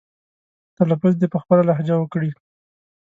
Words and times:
تلفظ 0.77 1.13
دې 1.17 1.27
په 1.33 1.37
خپله 1.43 1.61
لهجه 1.69 1.95
وکړي. 1.99 2.31